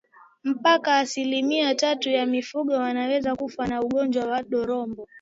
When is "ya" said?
2.09-2.25